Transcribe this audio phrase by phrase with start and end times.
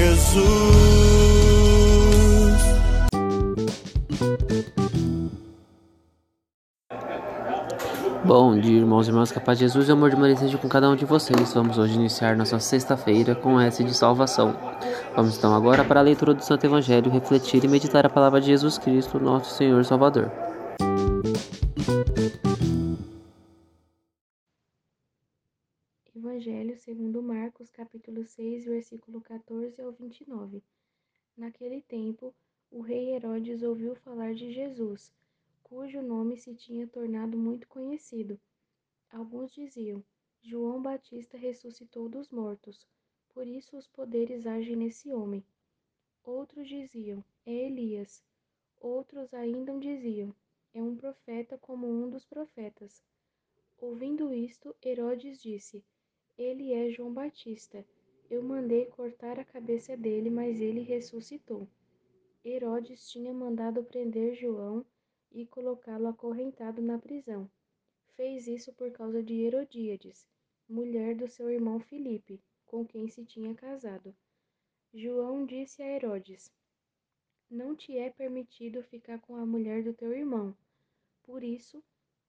[0.00, 0.40] Jesus.
[8.24, 10.88] Bom dia, irmãos e irmãs, capaz de Jesus e amor de Maria seja com cada
[10.88, 11.52] um de vocês.
[11.52, 14.56] Vamos hoje iniciar nossa sexta-feira com S de salvação.
[15.14, 18.46] Vamos então agora para a leitura do Santo Evangelho, refletir e meditar a palavra de
[18.46, 20.30] Jesus Cristo, nosso Senhor Salvador.
[26.30, 30.62] Evangelho segundo Marcos, capítulo 6, versículo 14 ao 29.
[31.36, 32.32] Naquele tempo,
[32.70, 35.12] o rei Herodes ouviu falar de Jesus,
[35.64, 38.40] cujo nome se tinha tornado muito conhecido.
[39.10, 40.04] Alguns diziam:
[40.40, 42.86] João Batista ressuscitou dos mortos,
[43.34, 45.44] por isso os poderes agem nesse homem.
[46.22, 48.22] Outros diziam: É Elias.
[48.80, 50.32] Outros ainda diziam:
[50.72, 53.02] É um profeta como um dos profetas.
[53.80, 55.82] Ouvindo isto, Herodes disse:
[56.40, 57.84] Ele é João Batista.
[58.30, 61.68] Eu mandei cortar a cabeça dele, mas ele ressuscitou.
[62.42, 64.82] Herodes tinha mandado prender João
[65.30, 67.46] e colocá-lo acorrentado na prisão.
[68.16, 70.26] Fez isso por causa de Herodíades,
[70.66, 74.16] mulher do seu irmão Filipe, com quem se tinha casado.
[74.94, 76.50] João disse a Herodes:
[77.50, 80.56] Não te é permitido ficar com a mulher do teu irmão.
[81.22, 81.84] Por isso,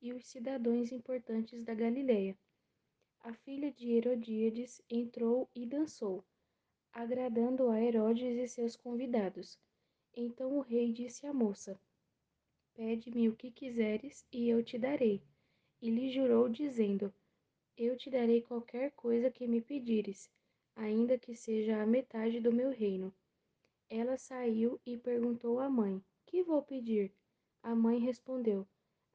[0.00, 2.38] e os cidadãos importantes da Galileia.
[3.20, 6.24] A filha de Herodíades entrou e dançou,
[6.92, 9.58] agradando a Herodes e seus convidados.
[10.14, 11.80] Então o rei disse à moça:
[12.74, 15.22] Pede-me o que quiseres e eu te darei.
[15.82, 17.12] E lhe jurou, dizendo:
[17.76, 20.30] Eu te darei qualquer coisa que me pedires,
[20.74, 23.12] ainda que seja a metade do meu reino.
[23.90, 27.12] Ela saiu e perguntou à mãe: Que vou pedir?
[27.62, 28.66] A mãe respondeu: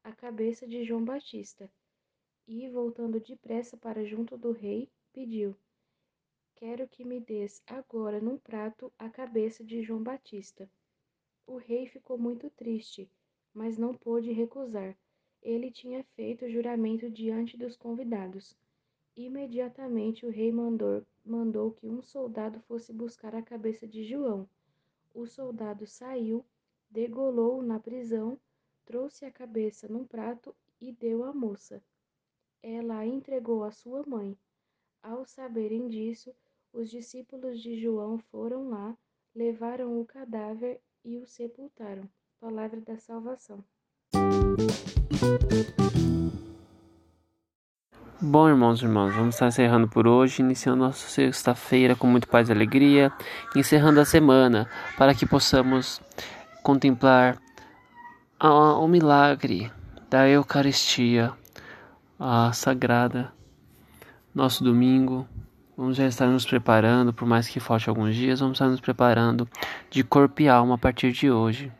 [0.04, 1.72] A cabeça de João Batista.
[2.46, 5.56] E, voltando depressa para junto do rei, pediu:
[6.56, 10.70] Quero que me des agora num prato a cabeça de João Batista.
[11.46, 13.10] O rei ficou muito triste,
[13.54, 14.94] mas não pôde recusar.
[15.40, 18.54] Ele tinha feito juramento diante dos convidados.
[19.16, 24.46] Imediatamente o rei mandou, mandou que um soldado fosse buscar a cabeça de João.
[25.14, 26.44] O soldado saiu,
[26.90, 28.38] degolou-o na prisão,
[28.84, 31.82] trouxe a cabeça num prato e deu à moça.
[32.62, 34.36] Ela a entregou à sua mãe.
[35.02, 36.34] Ao saberem disso,
[36.72, 38.96] os discípulos de João foram lá,
[39.34, 42.08] levaram o cadáver e o sepultaram.
[42.40, 43.64] Palavra da salvação.
[48.20, 52.48] Bom, irmãos e irmãs, vamos estar encerrando por hoje, iniciando nossa sexta-feira com muito paz
[52.48, 53.12] e alegria,
[53.54, 56.00] encerrando a semana para que possamos
[56.62, 57.38] contemplar
[58.46, 59.72] a- o milagre
[60.10, 61.32] da Eucaristia,
[62.20, 63.32] a sagrada,
[64.34, 65.26] nosso domingo.
[65.76, 69.48] Vamos já estar nos preparando, por mais que falte alguns dias, vamos estar nos preparando
[69.90, 71.72] de corpo e alma a partir de hoje.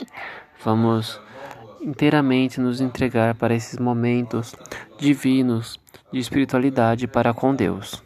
[0.64, 1.20] Vamos
[1.82, 4.56] inteiramente nos entregar para esses momentos
[4.98, 5.78] divinos
[6.10, 8.03] de espiritualidade para com Deus.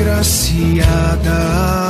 [0.00, 1.89] agraciada.